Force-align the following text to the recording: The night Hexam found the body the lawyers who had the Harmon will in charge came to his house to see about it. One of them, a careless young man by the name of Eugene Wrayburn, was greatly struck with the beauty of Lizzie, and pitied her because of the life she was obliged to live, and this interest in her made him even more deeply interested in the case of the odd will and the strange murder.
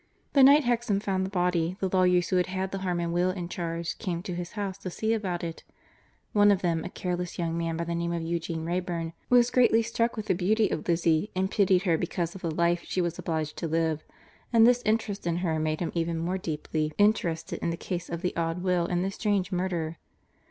The 0.33 0.41
night 0.41 0.63
Hexam 0.63 0.99
found 0.99 1.27
the 1.27 1.29
body 1.29 1.77
the 1.79 1.87
lawyers 1.95 2.29
who 2.29 2.37
had 2.37 2.71
the 2.71 2.79
Harmon 2.79 3.11
will 3.11 3.29
in 3.29 3.47
charge 3.47 3.99
came 3.99 4.23
to 4.23 4.33
his 4.33 4.53
house 4.53 4.79
to 4.79 4.89
see 4.89 5.13
about 5.13 5.43
it. 5.43 5.63
One 6.33 6.49
of 6.49 6.63
them, 6.63 6.83
a 6.83 6.89
careless 6.89 7.37
young 7.37 7.55
man 7.55 7.77
by 7.77 7.83
the 7.83 7.93
name 7.93 8.11
of 8.11 8.23
Eugene 8.23 8.65
Wrayburn, 8.65 9.13
was 9.29 9.51
greatly 9.51 9.83
struck 9.83 10.17
with 10.17 10.25
the 10.25 10.33
beauty 10.33 10.69
of 10.71 10.87
Lizzie, 10.87 11.29
and 11.35 11.51
pitied 11.51 11.83
her 11.83 11.99
because 11.99 12.33
of 12.33 12.41
the 12.41 12.49
life 12.49 12.81
she 12.83 12.99
was 12.99 13.19
obliged 13.19 13.57
to 13.57 13.67
live, 13.67 14.03
and 14.51 14.65
this 14.65 14.81
interest 14.87 15.27
in 15.27 15.37
her 15.45 15.59
made 15.59 15.81
him 15.81 15.91
even 15.93 16.17
more 16.17 16.39
deeply 16.39 16.91
interested 16.97 17.59
in 17.59 17.69
the 17.69 17.77
case 17.77 18.09
of 18.09 18.23
the 18.23 18.35
odd 18.35 18.63
will 18.63 18.87
and 18.87 19.05
the 19.05 19.11
strange 19.11 19.51
murder. 19.51 19.99